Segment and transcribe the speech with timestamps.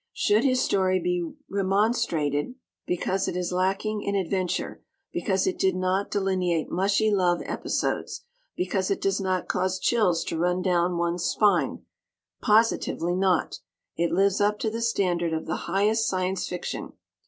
[0.15, 2.55] Should his story be remonstrated against
[2.87, 4.81] because it is lacking in adventure,
[5.13, 8.23] because it did not delineate mushy love episodes,
[8.57, 11.85] because it does not cause chills to run down one's spine?
[12.41, 13.59] Positively not!
[13.95, 16.93] It lives up to the standard of the highest Science Fiction.